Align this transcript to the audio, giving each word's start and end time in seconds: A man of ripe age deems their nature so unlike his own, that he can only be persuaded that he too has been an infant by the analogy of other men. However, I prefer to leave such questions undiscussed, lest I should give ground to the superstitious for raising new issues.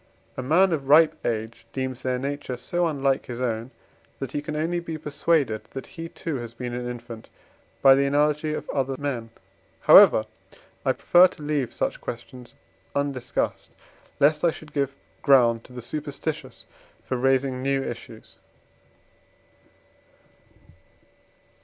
A 0.35 0.41
man 0.41 0.71
of 0.73 0.87
ripe 0.87 1.15
age 1.23 1.67
deems 1.73 2.01
their 2.01 2.17
nature 2.17 2.57
so 2.57 2.87
unlike 2.87 3.27
his 3.27 3.39
own, 3.39 3.69
that 4.17 4.31
he 4.31 4.41
can 4.41 4.55
only 4.55 4.79
be 4.79 4.97
persuaded 4.97 5.65
that 5.73 5.85
he 5.93 6.09
too 6.09 6.37
has 6.37 6.55
been 6.55 6.73
an 6.73 6.89
infant 6.89 7.29
by 7.83 7.93
the 7.93 8.07
analogy 8.07 8.51
of 8.55 8.67
other 8.71 8.95
men. 8.97 9.29
However, 9.81 10.25
I 10.83 10.93
prefer 10.93 11.27
to 11.27 11.43
leave 11.43 11.71
such 11.71 12.01
questions 12.01 12.55
undiscussed, 12.95 13.75
lest 14.19 14.43
I 14.43 14.49
should 14.49 14.73
give 14.73 14.95
ground 15.21 15.63
to 15.65 15.71
the 15.73 15.83
superstitious 15.83 16.65
for 17.05 17.15
raising 17.15 17.61
new 17.61 17.83
issues. 17.83 18.37